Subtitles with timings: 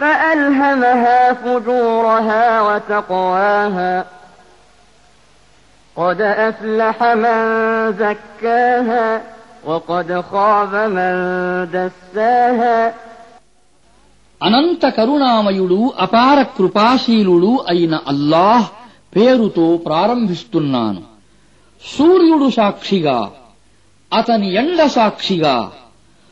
[0.00, 4.04] فألهمها فجورها وتقواها
[5.96, 7.38] قد أفلح من
[7.94, 9.20] زكاها
[9.64, 11.12] وقد خاب من
[11.68, 12.78] دساها
[14.40, 18.66] అనంత కరుణామయుడు అపార కృపాశీలుడు అయిన అల్లాహ్
[19.12, 21.02] పేరుతో ప్రారంభిస్తున్నాను
[21.82, 23.18] సూర్యుడు సాక్షిగా
[24.12, 25.54] అతని ఎండ సాక్షిగా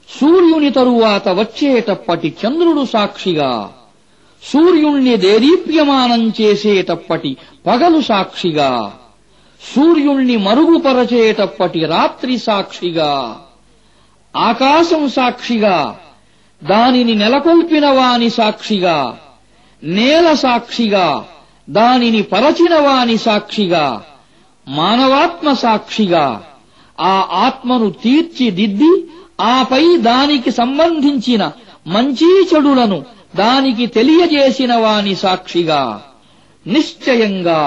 [0.09, 3.49] సూర్యుని తరువాత వచ్చేటప్పటి చంద్రుడు సాక్షిగా
[4.43, 7.31] సూర్యుణ్ణి దేదీప్యమానం చేసేటప్పటి
[7.65, 8.70] పగలు సాక్షిగా
[9.62, 13.12] సూర్యుణ్ణి మరుగుపరచేటప్పటి రాత్రి సాక్షిగా
[14.34, 15.77] ఆకాశం సాక్షిగా
[16.62, 18.98] దానిని నెలకొల్పిన వాని సాక్షిగా
[19.84, 21.07] నేల సాక్షిగా
[21.67, 23.85] దానిని పరచిన వాని సాక్షిగా
[24.67, 26.26] మానవాత్మ సాక్షిగా
[27.05, 27.13] ఆ
[27.45, 28.91] ఆత్మను తీర్చిదిద్ది
[29.48, 31.43] ఆపై దానికి సంబంధించిన
[31.87, 32.98] మంచి చెడులను
[33.37, 35.82] దానికి తెలియజేసిన వాని సాక్షిగా
[36.66, 37.60] నిశ్చయంగా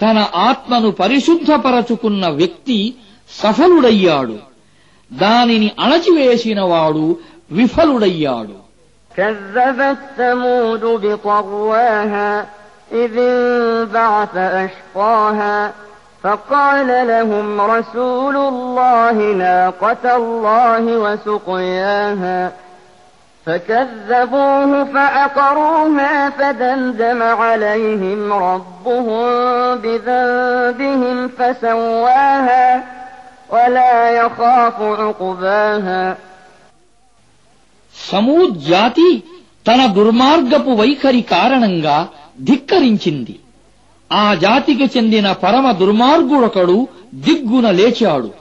[0.00, 2.78] తన ఆత్మను పరిశుద్ధపరచుకున్న వ్యక్తి
[3.30, 4.38] సఫలుడయ్యాడు
[5.10, 7.06] దానిని అణచివేసినవాడు
[7.52, 8.56] విఫలుడయ్యాడు
[9.10, 12.30] كذبت ثمود بطغواها
[12.94, 15.56] إذ انبعث أشقاها
[16.24, 22.40] فقال لهم رسول الله ناقة الله وسقياها
[23.46, 29.24] فكذبوه فعقروها فدمدم عليهم ربهم
[29.76, 32.66] بذنبهم فسواها
[33.50, 36.02] ولا يخاف عقباها
[37.96, 39.08] సమూద్ జాతి
[39.66, 41.96] తన దుర్మార్గపు వైఖరి కారణంగా
[42.44, 43.34] ధిక్కరించింది
[44.11, 48.31] ఆ జాతికి చెందిన పరమ దుర్మార్గుడొకడు దిగ్గున లేచాడు.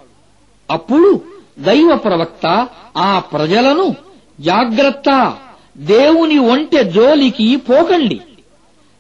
[0.71, 1.21] అప్పుడు
[1.59, 3.97] దైవ ప్రవక్త ఆ ప్రజలను
[4.41, 5.35] జాగ్రత్త
[5.77, 8.21] దేవుని ఒంటె జోలికి పోకండి.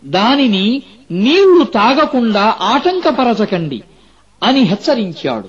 [0.05, 3.83] దానిని నీళ్ళు తాగకుండా ఆటంకపరచకండి
[4.43, 5.49] అని హెచ్చరించాడు.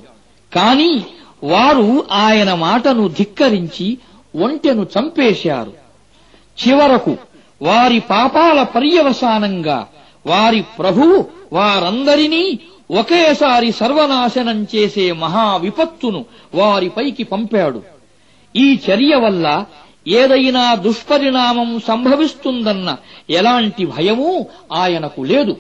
[0.55, 1.05] కాని
[1.43, 3.97] వారు ఆయన మాటను ధిక్కరించి
[4.35, 5.73] ఒంటెను చంపేశారు.
[6.67, 7.17] చివరకు
[7.61, 9.87] వారి పాపాల పర్యవసానంగా
[10.25, 12.59] వారి ప్రభువు వారందరినీ
[12.91, 17.81] ఒకేసారి సర్వనాశనం చేసే మహా విపత్తును వారిపైకి పంపాడు.
[18.55, 19.65] ఈ చర్య వల్ల
[20.07, 22.97] ఏదైనా దుష్పరిణామం సంభవిస్తుందన్న
[23.29, 25.55] ఎలాంటి భయమూ ఆయనకు లేదు.